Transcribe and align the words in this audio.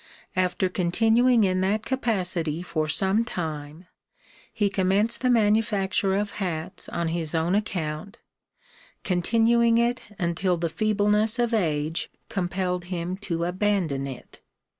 After 0.35 0.67
continuing 0.67 1.43
in 1.43 1.61
that 1.61 1.85
capacity 1.85 2.63
for 2.63 2.87
some 2.87 3.23
time 3.23 3.85
he 4.51 4.67
commenced 4.67 5.21
the 5.21 5.29
manufacture 5.29 6.15
of 6.15 6.31
hats 6.41 6.89
on 6.89 7.09
his 7.09 7.35
own 7.35 7.53
account, 7.53 8.17
continuing 9.03 9.77
it 9.77 10.01
until 10.17 10.57
the 10.57 10.69
feebleness 10.69 11.37
of 11.37 11.53
age 11.53 12.09
compelled 12.29 12.85
him 12.85 13.15
to 13.17 13.43
abandon 13.43 14.07
it. 14.07 14.41